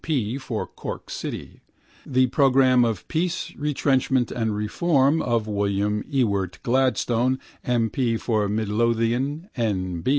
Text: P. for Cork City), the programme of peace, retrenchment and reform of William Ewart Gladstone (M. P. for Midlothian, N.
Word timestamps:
P. 0.03 0.39
for 0.39 0.65
Cork 0.65 1.11
City), 1.11 1.61
the 2.07 2.25
programme 2.25 2.83
of 2.83 3.07
peace, 3.07 3.53
retrenchment 3.55 4.31
and 4.31 4.55
reform 4.55 5.21
of 5.21 5.45
William 5.45 6.03
Ewart 6.09 6.57
Gladstone 6.63 7.37
(M. 7.63 7.91
P. 7.91 8.17
for 8.17 8.49
Midlothian, 8.49 9.47
N. 9.55 10.03